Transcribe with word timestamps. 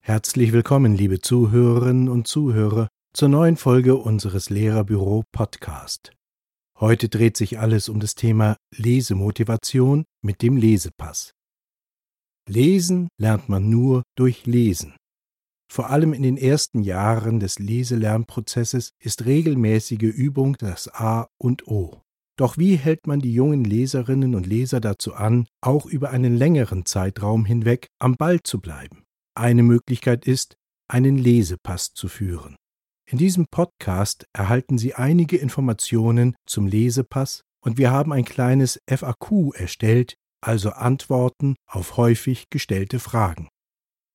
Herzlich 0.00 0.52
willkommen, 0.52 0.94
liebe 0.94 1.20
Zuhörerinnen 1.20 2.08
und 2.08 2.26
Zuhörer, 2.26 2.88
zur 3.12 3.28
neuen 3.28 3.56
Folge 3.56 3.96
unseres 3.96 4.50
Lehrerbüro 4.50 5.24
Podcast. 5.32 6.12
Heute 6.80 7.08
dreht 7.08 7.36
sich 7.36 7.58
alles 7.58 7.88
um 7.88 8.00
das 8.00 8.14
Thema 8.14 8.56
Lesemotivation 8.74 10.04
mit 10.22 10.40
dem 10.42 10.56
Lesepass. 10.56 11.32
Lesen 12.48 13.08
lernt 13.20 13.48
man 13.48 13.68
nur 13.68 14.02
durch 14.16 14.46
Lesen. 14.46 14.96
Vor 15.70 15.90
allem 15.90 16.14
in 16.14 16.22
den 16.22 16.38
ersten 16.38 16.82
Jahren 16.82 17.40
des 17.40 17.58
Leselernprozesses 17.58 18.92
ist 18.98 19.26
regelmäßige 19.26 20.02
Übung 20.04 20.56
das 20.58 20.88
A 20.88 21.26
und 21.38 21.68
O. 21.68 22.00
Doch 22.38 22.56
wie 22.56 22.76
hält 22.76 23.08
man 23.08 23.18
die 23.18 23.34
jungen 23.34 23.64
Leserinnen 23.64 24.36
und 24.36 24.46
Leser 24.46 24.80
dazu 24.80 25.12
an, 25.12 25.48
auch 25.60 25.86
über 25.86 26.10
einen 26.10 26.36
längeren 26.36 26.86
Zeitraum 26.86 27.44
hinweg 27.44 27.88
am 27.98 28.14
Ball 28.14 28.40
zu 28.44 28.60
bleiben? 28.60 29.02
Eine 29.34 29.64
Möglichkeit 29.64 30.24
ist, 30.24 30.56
einen 30.88 31.18
Lesepass 31.18 31.94
zu 31.94 32.06
führen. 32.06 32.54
In 33.10 33.18
diesem 33.18 33.46
Podcast 33.50 34.24
erhalten 34.32 34.78
Sie 34.78 34.94
einige 34.94 35.36
Informationen 35.36 36.36
zum 36.46 36.68
Lesepass 36.68 37.42
und 37.60 37.76
wir 37.76 37.90
haben 37.90 38.12
ein 38.12 38.24
kleines 38.24 38.78
FAQ 38.88 39.52
erstellt, 39.54 40.14
also 40.40 40.70
Antworten 40.70 41.56
auf 41.66 41.96
häufig 41.96 42.50
gestellte 42.50 43.00
Fragen. 43.00 43.48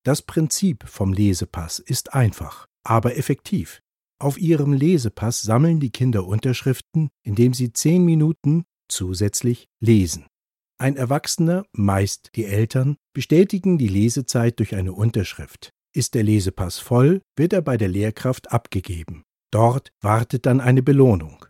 Das 0.06 0.22
Prinzip 0.22 0.88
vom 0.88 1.12
Lesepass 1.12 1.80
ist 1.80 2.14
einfach, 2.14 2.68
aber 2.86 3.18
effektiv. 3.18 3.82
Auf 4.24 4.38
ihrem 4.38 4.72
Lesepass 4.72 5.42
sammeln 5.42 5.82
die 5.82 5.90
Kinder 5.90 6.26
Unterschriften, 6.26 7.10
indem 7.24 7.54
sie 7.54 7.74
zehn 7.74 8.06
Minuten 8.06 8.64
zusätzlich 8.88 9.68
lesen. 9.82 10.28
Ein 10.80 10.96
Erwachsener, 10.96 11.66
meist 11.74 12.30
die 12.36 12.46
Eltern, 12.46 12.96
bestätigen 13.14 13.78
die 13.78 13.90
Lesezeit 13.90 14.60
durch 14.60 14.76
eine 14.76 14.94
Unterschrift. 14.94 15.72
Ist 15.94 16.14
der 16.14 16.24
Lesepass 16.24 16.80
voll, 16.80 17.22
wird 17.36 17.52
er 17.52 17.62
bei 17.62 17.76
der 17.76 17.90
Lehrkraft 17.90 18.54
abgegeben. 18.54 19.24
Dort 19.52 19.92
wartet 20.00 20.46
dann 20.46 20.62
eine 20.62 20.84
Belohnung. 20.84 21.46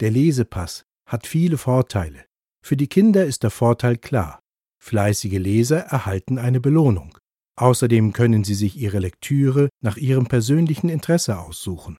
Der 0.00 0.10
Lesepass 0.10 0.84
hat 1.06 1.26
viele 1.26 1.58
Vorteile. 1.58 2.24
Für 2.64 2.78
die 2.78 2.88
Kinder 2.88 3.26
ist 3.26 3.42
der 3.42 3.50
Vorteil 3.50 3.98
klar. 3.98 4.40
Fleißige 4.82 5.38
Leser 5.38 5.80
erhalten 5.80 6.38
eine 6.38 6.60
Belohnung. 6.60 7.18
Außerdem 7.56 8.14
können 8.14 8.42
sie 8.42 8.54
sich 8.54 8.78
ihre 8.78 9.00
Lektüre 9.00 9.68
nach 9.82 9.98
ihrem 9.98 10.24
persönlichen 10.28 10.88
Interesse 10.88 11.38
aussuchen. 11.38 11.98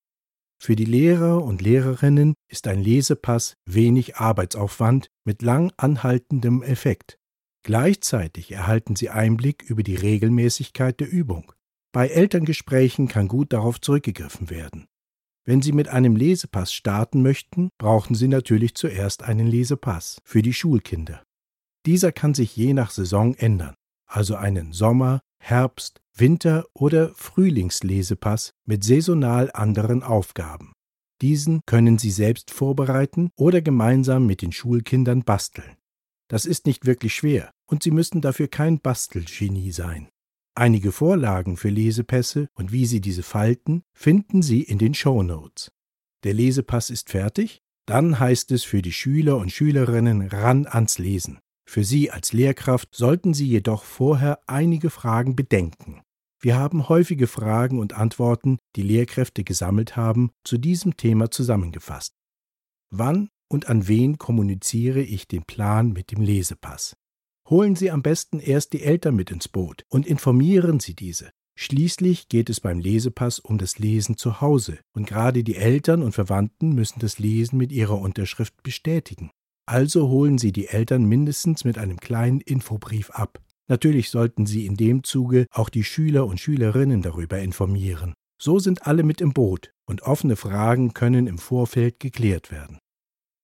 Für 0.60 0.76
die 0.76 0.86
Lehrer 0.86 1.44
und 1.44 1.62
Lehrerinnen 1.62 2.34
ist 2.50 2.68
ein 2.68 2.82
Lesepass 2.82 3.54
wenig 3.66 4.18
Arbeitsaufwand 4.18 5.08
mit 5.24 5.42
lang 5.42 5.72
anhaltendem 5.78 6.64
Effekt. 6.64 7.18
Gleichzeitig 7.64 8.52
erhalten 8.52 8.96
sie 8.96 9.10
Einblick 9.10 9.64
über 9.64 9.84
die 9.84 9.96
Regelmäßigkeit 9.96 11.00
der 11.00 11.10
Übung. 11.10 11.52
Bei 11.92 12.08
Elterngesprächen 12.08 13.08
kann 13.08 13.28
gut 13.28 13.54
darauf 13.54 13.82
zurückgegriffen 13.82 14.50
werden. 14.50 14.88
Wenn 15.46 15.62
Sie 15.62 15.72
mit 15.72 15.88
einem 15.88 16.18
Lesepass 16.18 16.74
starten 16.74 17.22
möchten, 17.22 17.70
brauchen 17.78 18.16
Sie 18.16 18.28
natürlich 18.28 18.76
zuerst 18.76 19.24
einen 19.24 19.48
Lesepass 19.48 20.20
für 20.26 20.42
die 20.42 20.54
Schulkinder. 20.54 21.24
Dieser 21.86 22.12
kann 22.12 22.34
sich 22.34 22.54
je 22.56 22.74
nach 22.74 22.92
Saison 22.92 23.34
ändern, 23.34 23.74
also 24.08 24.36
einen 24.36 24.74
Sommer-, 24.74 25.22
Herbst-, 25.50 26.02
Winter- 26.14 26.66
oder 26.74 27.14
Frühlingslesepass 27.16 28.52
mit 28.66 28.84
saisonal 28.84 29.50
anderen 29.54 30.04
Aufgaben. 30.04 30.74
Diesen 31.22 31.62
können 31.66 31.98
Sie 31.98 32.12
selbst 32.12 32.52
vorbereiten 32.52 33.30
oder 33.38 33.62
gemeinsam 33.62 34.26
mit 34.26 34.42
den 34.42 34.52
Schulkindern 34.52 35.24
basteln. 35.24 35.78
Das 36.28 36.46
ist 36.46 36.66
nicht 36.66 36.86
wirklich 36.86 37.16
schwer 37.16 37.52
und 37.66 37.82
Sie 37.82 37.92
müssen 37.92 38.20
dafür 38.20 38.50
kein 38.50 38.82
Bastelgenie 38.82 39.72
sein. 39.72 40.10
Einige 40.54 40.92
Vorlagen 40.92 41.56
für 41.56 41.70
Lesepässe 41.70 42.50
und 42.54 42.74
wie 42.74 42.86
Sie 42.86 43.00
diese 43.00 43.24
falten, 43.24 43.84
finden 43.94 44.42
Sie 44.42 44.64
in 44.64 44.80
den 44.80 44.94
Show 44.94 45.24
Notes. 45.24 45.72
Der 46.26 46.34
Lesepass 46.34 46.90
ist 46.90 47.10
fertig? 47.10 47.62
Dann 47.86 48.20
heißt 48.20 48.52
es 48.52 48.66
für 48.66 48.82
die 48.82 48.92
Schüler 48.92 49.38
und 49.38 49.54
Schülerinnen 49.54 50.24
ran 50.24 50.66
ans 50.66 50.98
Lesen. 50.98 51.40
Für 51.70 51.84
Sie 51.84 52.10
als 52.12 52.32
Lehrkraft 52.32 52.96
sollten 52.96 53.34
Sie 53.34 53.46
jedoch 53.46 53.84
vorher 53.84 54.40
einige 54.48 54.90
Fragen 54.90 55.36
bedenken. 55.36 56.02
Wir 56.40 56.56
haben 56.56 56.88
häufige 56.88 57.28
Fragen 57.28 57.80
und 57.80 57.94
Antworten, 57.94 58.58
die 58.76 58.84
Lehrkräfte 58.84 59.44
gesammelt 59.44 59.98
haben, 59.98 60.32
zu 60.46 60.58
diesem 60.58 60.96
Thema 60.96 61.30
zusammengefasst. 61.30 62.14
Wann 62.90 63.30
und 63.50 63.68
an 63.68 63.88
wen 63.88 64.18
kommuniziere 64.18 65.02
ich 65.02 65.28
den 65.28 65.44
Plan 65.44 65.92
mit 65.92 66.12
dem 66.12 66.22
Lesepass? 66.22 66.96
Holen 67.50 67.76
Sie 67.76 67.92
am 67.92 68.02
besten 68.02 68.40
erst 68.40 68.72
die 68.74 68.84
Eltern 68.84 69.16
mit 69.16 69.30
ins 69.32 69.50
Boot 69.50 69.84
und 69.90 70.08
informieren 70.08 70.80
Sie 70.80 70.96
diese. 70.96 71.32
Schließlich 71.60 72.30
geht 72.30 72.50
es 72.50 72.62
beim 72.62 72.80
Lesepass 72.80 73.40
um 73.40 73.58
das 73.58 73.80
Lesen 73.80 74.16
zu 74.16 74.42
Hause, 74.42 74.80
und 74.94 75.08
gerade 75.08 75.44
die 75.44 75.56
Eltern 75.56 76.04
und 76.04 76.14
Verwandten 76.14 76.76
müssen 76.76 77.00
das 77.00 77.20
Lesen 77.20 77.58
mit 77.58 77.72
ihrer 77.72 78.00
Unterschrift 78.00 78.62
bestätigen. 78.64 79.32
Also 79.68 80.08
holen 80.08 80.38
Sie 80.38 80.54
die 80.54 80.68
Eltern 80.68 81.06
mindestens 81.06 81.66
mit 81.66 81.78
einem 81.78 81.98
kleinen 81.98 82.40
Infobrief 82.40 83.10
ab. 83.10 83.42
Natürlich 83.68 84.10
sollten 84.10 84.46
Sie 84.46 84.66
in 84.66 84.78
dem 84.78 85.04
Zuge 85.04 85.46
auch 85.52 85.68
die 85.68 85.84
Schüler 85.84 86.26
und 86.26 86.40
Schülerinnen 86.40 87.02
darüber 87.02 87.40
informieren. 87.40 88.14
So 88.42 88.60
sind 88.60 88.88
alle 88.88 89.04
mit 89.04 89.20
im 89.20 89.34
Boot 89.34 89.72
und 89.86 90.04
offene 90.04 90.38
Fragen 90.38 90.94
können 90.94 91.28
im 91.28 91.38
Vorfeld 91.38 92.00
geklärt 92.00 92.50
werden. 92.50 92.80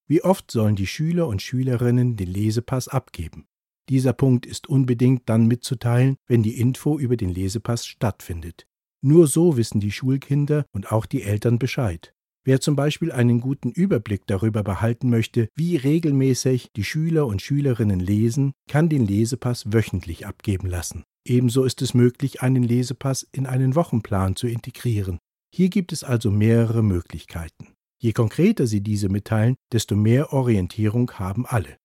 Wie 0.07 0.23
oft 0.23 0.49
sollen 0.49 0.75
die 0.77 0.87
Schüler 0.87 1.27
und 1.27 1.41
Schülerinnen 1.41 2.15
den 2.15 2.29
Lesepass 2.29 2.87
abgeben? 2.87 3.45
Dieser 3.89 4.13
Punkt 4.13 4.45
ist 4.45 4.69
unbedingt 4.69 5.27
dann 5.27 5.47
mitzuteilen, 5.47 6.15
wenn 6.27 6.41
die 6.41 6.57
Info 6.57 6.97
über 6.97 7.17
den 7.17 7.29
Lesepass 7.29 7.85
stattfindet. 7.85 8.65
Nur 9.01 9.27
so 9.27 9.57
wissen 9.57 9.81
die 9.81 9.91
Schulkinder 9.91 10.65
und 10.71 10.93
auch 10.93 11.05
die 11.05 11.23
Eltern 11.23 11.59
Bescheid. 11.59 12.13
Wer 12.45 12.59
zum 12.59 12.75
Beispiel 12.75 13.11
einen 13.11 13.39
guten 13.39 13.71
Überblick 13.71 14.27
darüber 14.27 14.63
behalten 14.63 15.09
möchte, 15.09 15.47
wie 15.55 15.77
regelmäßig 15.77 16.71
die 16.75 16.83
Schüler 16.83 17.25
und 17.25 17.41
Schülerinnen 17.41 17.99
lesen, 17.99 18.53
kann 18.67 18.89
den 18.89 19.05
Lesepass 19.05 19.71
wöchentlich 19.71 20.27
abgeben 20.27 20.67
lassen. 20.67 21.03
Ebenso 21.25 21.63
ist 21.63 21.81
es 21.81 21.93
möglich, 21.93 22.41
einen 22.41 22.63
Lesepass 22.63 23.25
in 23.31 23.45
einen 23.45 23.75
Wochenplan 23.75 24.35
zu 24.35 24.47
integrieren. 24.47 25.19
Hier 25.53 25.69
gibt 25.69 25.93
es 25.93 26.03
also 26.03 26.31
mehrere 26.31 26.83
Möglichkeiten. 26.83 27.69
Je 28.01 28.11
konkreter 28.11 28.67
Sie 28.67 28.81
diese 28.81 29.07
mitteilen, 29.07 29.55
desto 29.71 29.95
mehr 29.95 30.33
Orientierung 30.33 31.11
haben 31.13 31.45
alle 31.45 31.77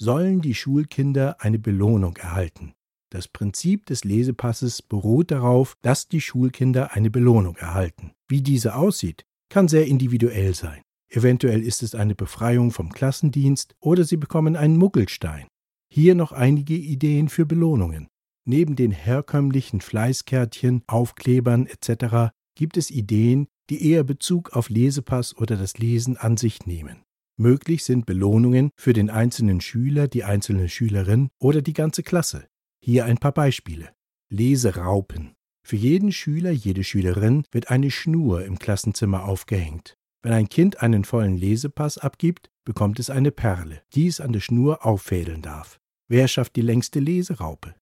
sollen 0.00 0.40
die 0.40 0.54
Schulkinder 0.54 1.36
eine 1.40 1.58
Belohnung 1.58 2.16
erhalten. 2.16 2.72
Das 3.10 3.28
Prinzip 3.28 3.84
des 3.86 4.02
Lesepasses 4.04 4.80
beruht 4.80 5.30
darauf, 5.30 5.74
dass 5.82 6.08
die 6.08 6.22
Schulkinder 6.22 6.92
eine 6.92 7.10
Belohnung 7.10 7.56
erhalten. 7.56 8.12
Wie 8.26 8.40
diese 8.40 8.76
aussieht, 8.76 9.26
kann 9.50 9.68
sehr 9.68 9.86
individuell 9.86 10.54
sein. 10.54 10.80
Eventuell 11.10 11.62
ist 11.62 11.82
es 11.82 11.94
eine 11.94 12.14
Befreiung 12.14 12.70
vom 12.70 12.90
Klassendienst 12.90 13.74
oder 13.80 14.04
sie 14.04 14.16
bekommen 14.16 14.56
einen 14.56 14.78
Muggelstein. 14.78 15.48
Hier 15.92 16.14
noch 16.14 16.32
einige 16.32 16.74
Ideen 16.74 17.28
für 17.28 17.44
Belohnungen. 17.44 18.08
Neben 18.46 18.76
den 18.76 18.92
herkömmlichen 18.92 19.80
Fleißkärtchen, 19.80 20.82
Aufklebern 20.86 21.66
etc. 21.66 22.32
gibt 22.54 22.76
es 22.76 22.90
Ideen, 22.90 23.48
die 23.68 23.90
eher 23.90 24.04
Bezug 24.04 24.50
auf 24.50 24.70
Lesepass 24.70 25.36
oder 25.36 25.56
das 25.56 25.78
Lesen 25.78 26.16
an 26.16 26.36
sich 26.36 26.64
nehmen. 26.66 27.02
Möglich 27.36 27.84
sind 27.84 28.06
Belohnungen 28.06 28.70
für 28.76 28.92
den 28.92 29.10
einzelnen 29.10 29.60
Schüler, 29.60 30.08
die 30.08 30.24
einzelne 30.24 30.68
Schülerin 30.68 31.30
oder 31.40 31.60
die 31.60 31.72
ganze 31.72 32.02
Klasse. 32.02 32.46
Hier 32.82 33.04
ein 33.04 33.18
paar 33.18 33.32
Beispiele. 33.32 33.90
Leseraupen. 34.30 35.34
Für 35.62 35.76
jeden 35.76 36.12
Schüler, 36.12 36.50
jede 36.50 36.84
Schülerin 36.84 37.44
wird 37.52 37.70
eine 37.70 37.90
Schnur 37.90 38.44
im 38.44 38.58
Klassenzimmer 38.58 39.24
aufgehängt. 39.24 39.94
Wenn 40.22 40.32
ein 40.32 40.48
Kind 40.48 40.82
einen 40.82 41.04
vollen 41.04 41.36
Lesepass 41.36 41.98
abgibt, 41.98 42.50
bekommt 42.64 42.98
es 42.98 43.10
eine 43.10 43.30
Perle, 43.30 43.82
die 43.94 44.06
es 44.06 44.20
an 44.20 44.32
der 44.32 44.40
Schnur 44.40 44.84
auffädeln 44.84 45.42
darf. 45.42 45.78
Wer 46.08 46.28
schafft 46.28 46.56
die 46.56 46.62
längste 46.62 47.00
Leseraupe? 47.00 47.74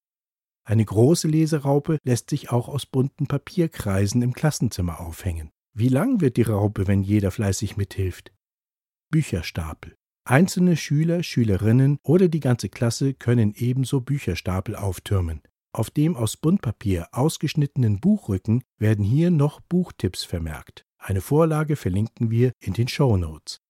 Eine 0.65 0.85
große 0.85 1.29
Leseraupe 1.29 1.99
lässt 2.05 2.29
sich 2.31 2.51
auch 2.51 2.69
aus 2.69 2.85
bunten 2.85 3.27
Papierkreisen 3.27 4.23
im 4.23 4.35
Klassenzimmer 4.35 5.01
aufhängen. 5.01 5.51
Wie 5.75 5.89
lang 5.89 6.21
wird 6.21 6.37
die 6.37 6.43
Raupe, 6.43 6.87
wenn 6.87 7.03
jeder 7.03 7.31
fleißig 7.31 7.77
mithilft? 7.77 8.33
Bücherstapel. 9.11 9.95
Einzelne 10.27 10.77
Schüler, 10.77 11.23
Schülerinnen 11.23 11.99
oder 12.03 12.29
die 12.29 12.41
ganze 12.41 12.69
Klasse 12.69 13.15
können 13.15 13.55
ebenso 13.57 14.03
Bücherstapel 14.03 14.77
auftürmen. 14.77 15.41
Auf 15.73 15.91
dem 15.91 16.17
aus 16.17 16.37
Buntpapier 16.37 17.09
ausgeschnittenen 17.13 18.01
Buchrücken 18.01 18.65
werden 18.79 19.05
hier 19.05 19.31
noch 19.31 19.61
Buchtipps 19.61 20.25
vermerkt. 20.25 20.85
Eine 20.99 21.21
Vorlage 21.21 21.77
verlinken 21.77 22.31
wir 22.31 22.53
in 22.61 22.73
den 22.73 22.89
Show 22.89 23.17
Notes. 23.17 23.61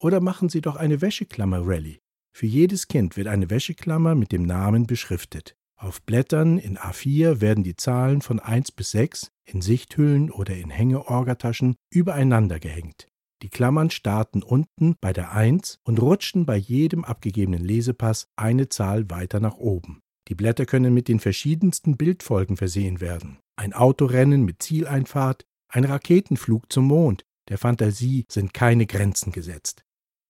Oder 0.00 0.20
machen 0.20 0.48
Sie 0.48 0.60
doch 0.60 0.76
eine 0.76 1.00
Wäscheklammer-Rallye. 1.00 1.98
Für 2.32 2.46
jedes 2.46 2.88
Kind 2.88 3.16
wird 3.16 3.26
eine 3.26 3.50
Wäscheklammer 3.50 4.14
mit 4.14 4.32
dem 4.32 4.44
Namen 4.44 4.86
beschriftet. 4.86 5.56
Auf 5.76 6.02
Blättern 6.02 6.58
in 6.58 6.78
A4 6.78 7.40
werden 7.40 7.64
die 7.64 7.76
Zahlen 7.76 8.22
von 8.22 8.38
1 8.38 8.72
bis 8.72 8.92
6 8.92 9.30
in 9.44 9.60
Sichthüllen 9.60 10.30
oder 10.30 10.56
in 10.56 10.70
Hängeorgataschen 10.70 11.74
übereinander 11.90 12.60
gehängt. 12.60 13.08
Die 13.42 13.48
Klammern 13.48 13.90
starten 13.90 14.42
unten 14.42 14.96
bei 15.00 15.12
der 15.12 15.32
1 15.32 15.80
und 15.82 16.00
rutschen 16.00 16.44
bei 16.44 16.56
jedem 16.56 17.04
abgegebenen 17.04 17.64
Lesepass 17.64 18.28
eine 18.36 18.68
Zahl 18.68 19.10
weiter 19.10 19.40
nach 19.40 19.56
oben. 19.56 20.02
Die 20.30 20.36
Blätter 20.36 20.64
können 20.64 20.94
mit 20.94 21.08
den 21.08 21.18
verschiedensten 21.18 21.96
Bildfolgen 21.96 22.56
versehen 22.56 23.00
werden. 23.00 23.38
Ein 23.56 23.72
Autorennen 23.72 24.44
mit 24.44 24.62
Zieleinfahrt, 24.62 25.44
ein 25.68 25.84
Raketenflug 25.84 26.72
zum 26.72 26.86
Mond. 26.86 27.24
Der 27.48 27.58
Fantasie 27.58 28.26
sind 28.28 28.54
keine 28.54 28.86
Grenzen 28.86 29.32
gesetzt. 29.32 29.84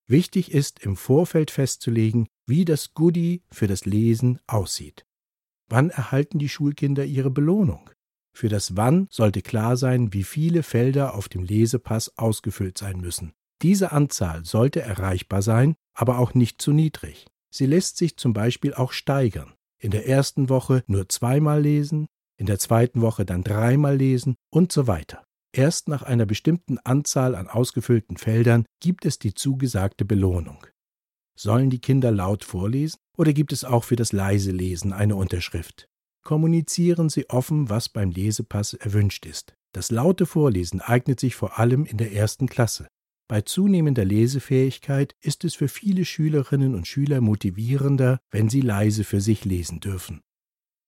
Wichtig 0.08 0.52
ist 0.52 0.81
im 0.81 0.97
Vorfeld 0.97 1.50
festzulegen, 1.50 2.29
wie 2.47 2.64
das 2.64 2.94
Goodie 2.94 3.43
für 3.52 3.67
das 3.67 3.85
Lesen 3.85 4.41
aussieht. 4.47 5.05
Wann 5.69 5.91
erhalten 5.91 6.38
die 6.38 6.49
Schulkinder 6.49 7.05
ihre 7.05 7.31
Belohnung? 7.31 7.91
Für 8.32 8.49
das 8.49 8.76
Wann 8.76 9.06
sollte 9.11 9.43
klar 9.43 9.76
sein, 9.76 10.14
wie 10.14 10.25
viele 10.25 10.62
Felder 10.62 11.14
auf 11.14 11.29
dem 11.29 11.44
Lesepass 11.44 12.17
ausgefüllt 12.17 12.79
sein 12.79 13.00
müssen. 13.00 13.35
Diese 13.61 13.93
Anzahl 13.93 14.47
sollte 14.47 14.81
erreichbar 14.81 15.43
sein, 15.43 15.75
aber 15.93 16.19
auch 16.19 16.32
nicht 16.32 16.62
zu 16.62 16.73
niedrig. 16.73 17.26
Sie 17.50 17.67
lässt 17.67 17.99
sich 17.99 18.17
zum 18.17 18.32
Beispiel 18.32 18.73
auch 18.73 18.93
steigern. 18.93 19.52
In 19.81 19.91
der 19.91 20.06
ersten 20.06 20.49
Woche 20.50 20.85
nur 20.87 21.09
zweimal 21.09 21.62
lesen, 21.62 22.06
in 22.38 22.47
der 22.47 22.59
zweiten 22.59 23.00
Woche 23.00 23.25
dann 23.25 23.43
dreimal 23.43 23.97
lesen 23.97 24.37
und 24.50 24.73
so 24.73 24.87
weiter. 24.87 25.25
Erst 25.53 25.88
nach 25.88 26.03
einer 26.03 26.27
bestimmten 26.27 26.79
Anzahl 26.79 27.35
an 27.35 27.49
ausgefüllten 27.49 28.17
Feldern 28.17 28.67
gibt 28.81 29.05
es 29.05 29.19
die 29.19 29.35
zugesagte 29.35 30.05
Belohnung. 30.05 30.67
Sollen 31.37 31.71
die 31.71 31.81
Kinder 31.81 32.11
laut 32.11 32.44
vorlesen 32.44 32.99
oder 33.17 33.32
gibt 33.32 33.53
es 33.53 33.65
auch 33.65 33.85
für 33.85 33.97
das 33.97 34.12
leise 34.12 34.53
Lesen 34.53 34.93
eine 34.93 35.17
Unterschrift? 35.17 35.88
Kommunizieren 36.23 37.09
Sie 37.09 37.29
offen, 37.31 37.71
was 37.71 37.88
beim 37.88 38.11
Lesepass 38.11 38.75
erwünscht 38.75 39.25
ist. 39.25 39.55
Das 39.73 39.91
laute 39.91 40.26
Vorlesen 40.26 40.81
eignet 40.81 41.19
sich 41.19 41.35
vor 41.35 41.59
allem 41.59 41.87
in 41.87 41.97
der 41.97 42.12
ersten 42.12 42.47
Klasse. 42.47 42.88
Bei 43.31 43.43
zunehmender 43.43 44.05
Lesefähigkeit 44.05 45.15
ist 45.21 45.44
es 45.44 45.55
für 45.55 45.69
viele 45.69 46.05
Schülerinnen 46.05 46.75
und 46.75 46.88
Schüler 46.88 47.21
motivierender, 47.21 48.19
wenn 48.32 48.49
sie 48.49 48.61
leise 48.61 49.05
für 49.05 49.21
sich 49.21 49.44
lesen 49.44 49.79
dürfen. 49.79 50.21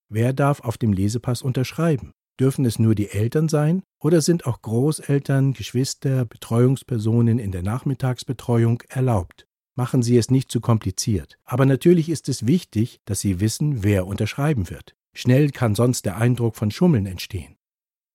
Wer 0.08 0.32
darf 0.32 0.58
auf 0.58 0.76
dem 0.76 0.92
Lesepass 0.92 1.42
unterschreiben? 1.42 2.10
Dürfen 2.40 2.64
es 2.64 2.80
nur 2.80 2.96
die 2.96 3.10
Eltern 3.10 3.48
sein 3.48 3.84
oder 4.00 4.20
sind 4.22 4.44
auch 4.44 4.60
Großeltern, 4.60 5.52
Geschwister, 5.52 6.24
Betreuungspersonen 6.24 7.38
in 7.38 7.52
der 7.52 7.62
Nachmittagsbetreuung 7.62 8.82
erlaubt? 8.88 9.46
Machen 9.76 10.02
Sie 10.02 10.16
es 10.16 10.28
nicht 10.28 10.50
zu 10.50 10.60
kompliziert. 10.60 11.38
Aber 11.44 11.64
natürlich 11.64 12.08
ist 12.08 12.28
es 12.28 12.44
wichtig, 12.44 12.98
dass 13.04 13.20
Sie 13.20 13.38
wissen, 13.38 13.84
wer 13.84 14.04
unterschreiben 14.08 14.68
wird. 14.68 14.96
Schnell 15.14 15.50
kann 15.50 15.76
sonst 15.76 16.06
der 16.06 16.16
Eindruck 16.16 16.56
von 16.56 16.72
Schummeln 16.72 17.06
entstehen. 17.06 17.54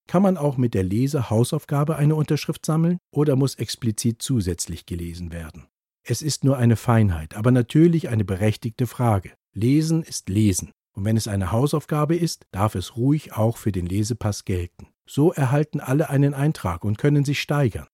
Kann 0.08 0.24
man 0.24 0.38
auch 0.38 0.56
mit 0.56 0.74
der 0.74 0.84
Lesehausaufgabe 0.84 1.98
eine 1.98 2.16
Unterschrift 2.16 2.66
sammeln 2.66 2.98
oder 3.12 3.36
muss 3.36 3.56
explizit 3.56 4.22
zusätzlich 4.22 4.86
gelesen 4.86 5.32
werden? 5.34 5.68
Es 6.04 6.22
ist 6.22 6.46
nur 6.46 6.58
eine 6.58 6.78
Feinheit, 6.78 7.36
aber 7.36 7.52
natürlich 7.52 8.08
eine 8.08 8.24
berechtigte 8.24 8.88
Frage. 8.88 9.34
Lesen 9.54 10.04
ist 10.04 10.30
Lesen. 10.30 10.72
Und 10.96 11.04
wenn 11.04 11.18
es 11.18 11.28
eine 11.28 11.52
Hausaufgabe 11.52 12.16
ist, 12.16 12.48
darf 12.52 12.76
es 12.76 12.96
ruhig 12.96 13.34
auch 13.34 13.58
für 13.58 13.74
den 13.74 13.86
Lesepass 13.86 14.46
gelten. 14.46 14.88
So 15.08 15.34
erhalten 15.34 15.82
alle 15.82 16.10
einen 16.10 16.34
Eintrag 16.34 16.86
und 16.86 16.98
können 16.98 17.26
sich 17.26 17.42
steigern. 17.42 17.88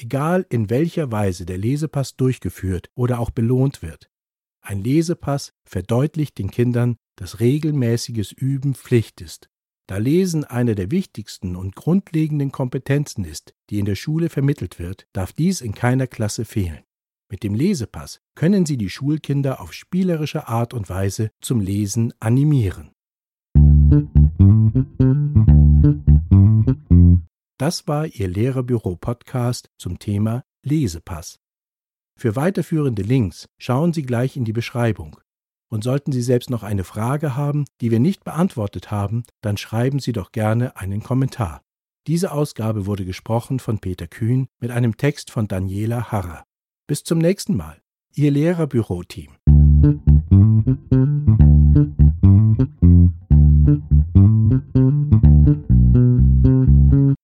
Egal 0.00 0.46
in 0.48 0.70
welcher 0.70 1.10
Weise 1.10 1.44
der 1.44 1.58
Lesepass 1.58 2.16
durchgeführt 2.16 2.88
oder 2.94 3.18
auch 3.18 3.30
belohnt 3.30 3.82
wird. 3.82 4.08
Ein 4.62 4.82
Lesepass 4.82 5.52
verdeutlicht 5.64 6.38
den 6.38 6.50
Kindern, 6.50 6.96
dass 7.16 7.40
regelmäßiges 7.40 8.32
Üben 8.32 8.74
Pflicht 8.74 9.20
ist. 9.20 9.50
Da 9.90 9.96
Lesen 9.96 10.44
eine 10.44 10.76
der 10.76 10.92
wichtigsten 10.92 11.56
und 11.56 11.74
grundlegenden 11.74 12.52
Kompetenzen 12.52 13.24
ist, 13.24 13.56
die 13.70 13.80
in 13.80 13.86
der 13.86 13.96
Schule 13.96 14.28
vermittelt 14.28 14.78
wird, 14.78 15.08
darf 15.12 15.32
dies 15.32 15.60
in 15.60 15.74
keiner 15.74 16.06
Klasse 16.06 16.44
fehlen. 16.44 16.84
Mit 17.28 17.42
dem 17.42 17.56
Lesepass 17.56 18.20
können 18.36 18.66
Sie 18.66 18.76
die 18.76 18.88
Schulkinder 18.88 19.60
auf 19.60 19.72
spielerische 19.72 20.46
Art 20.46 20.74
und 20.74 20.88
Weise 20.88 21.32
zum 21.40 21.58
Lesen 21.58 22.14
animieren. 22.20 22.92
Das 27.58 27.88
war 27.88 28.06
Ihr 28.06 28.28
Lehrerbüro-Podcast 28.28 29.70
zum 29.76 29.98
Thema 29.98 30.44
Lesepass. 30.64 31.40
Für 32.16 32.36
weiterführende 32.36 33.02
Links 33.02 33.48
schauen 33.58 33.92
Sie 33.92 34.02
gleich 34.02 34.36
in 34.36 34.44
die 34.44 34.52
Beschreibung. 34.52 35.18
Und 35.70 35.84
sollten 35.84 36.12
Sie 36.12 36.22
selbst 36.22 36.50
noch 36.50 36.62
eine 36.62 36.84
Frage 36.84 37.36
haben, 37.36 37.64
die 37.80 37.90
wir 37.90 38.00
nicht 38.00 38.24
beantwortet 38.24 38.90
haben, 38.90 39.22
dann 39.40 39.56
schreiben 39.56 40.00
Sie 40.00 40.12
doch 40.12 40.32
gerne 40.32 40.76
einen 40.76 41.02
Kommentar. 41.02 41.62
Diese 42.06 42.32
Ausgabe 42.32 42.86
wurde 42.86 43.04
gesprochen 43.04 43.60
von 43.60 43.78
Peter 43.78 44.08
Kühn 44.08 44.48
mit 44.58 44.72
einem 44.72 44.96
Text 44.96 45.30
von 45.30 45.46
Daniela 45.46 46.10
Harrer. 46.10 46.44
Bis 46.86 47.04
zum 47.04 47.18
nächsten 47.18 47.56
Mal. 47.56 47.80
Ihr 48.14 48.32
Lehrerbüroteam. 48.32 49.36
Thank 55.42 55.70